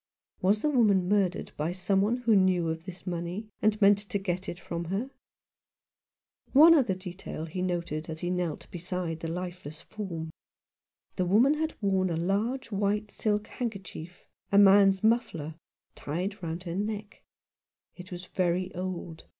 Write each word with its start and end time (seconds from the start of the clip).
Was 0.41 0.63
the 0.63 0.69
woman 0.71 1.07
mur 1.07 1.29
dered 1.29 1.55
by 1.57 1.71
some 1.71 2.01
one 2.01 2.17
who 2.17 2.35
knew 2.35 2.69
of 2.69 2.85
this 2.85 3.05
money, 3.05 3.49
and 3.61 3.79
meant 3.79 3.99
to 3.99 4.17
get 4.17 4.49
it 4.49 4.57
from 4.59 4.85
her? 4.85 5.11
One 6.53 6.73
other 6.73 6.95
detail 6.95 7.45
he 7.45 7.61
noted 7.61 8.09
as 8.09 8.21
he 8.21 8.31
knelt 8.31 8.65
beside 8.71 9.19
the 9.19 9.27
lifeless 9.27 9.83
form. 9.83 10.31
The 11.17 11.25
woman 11.25 11.53
had 11.53 11.75
worn 11.81 12.09
a 12.09 12.17
large 12.17 12.71
white 12.71 13.11
silk 13.11 13.45
handkerchief— 13.45 14.25
a 14.51 14.57
man's 14.57 15.03
muffler— 15.03 15.53
tied 15.93 16.41
round 16.41 16.63
her 16.63 16.73
neck. 16.75 17.21
It 17.95 18.11
was 18.11 18.25
very 18.25 18.73
old. 18.73 19.25